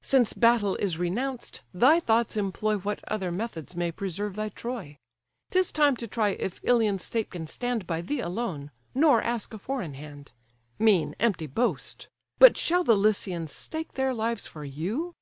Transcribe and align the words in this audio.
Since 0.00 0.32
battle 0.32 0.76
is 0.76 0.96
renounced, 0.96 1.60
thy 1.74 2.00
thoughts 2.00 2.38
employ 2.38 2.78
What 2.78 3.00
other 3.06 3.30
methods 3.30 3.76
may 3.76 3.92
preserve 3.92 4.34
thy 4.34 4.48
Troy: 4.48 4.96
'Tis 5.50 5.70
time 5.70 5.94
to 5.96 6.08
try 6.08 6.30
if 6.30 6.58
Ilion's 6.62 7.04
state 7.04 7.28
can 7.28 7.46
stand 7.46 7.86
By 7.86 8.00
thee 8.00 8.20
alone, 8.20 8.70
nor 8.94 9.20
ask 9.22 9.52
a 9.52 9.58
foreign 9.58 9.92
hand: 9.92 10.32
Mean, 10.78 11.14
empty 11.20 11.46
boast! 11.46 12.08
but 12.38 12.56
shall 12.56 12.82
the 12.82 12.96
Lycians 12.96 13.52
stake 13.52 13.92
Their 13.92 14.14
lives 14.14 14.46
for 14.46 14.64
you? 14.64 15.12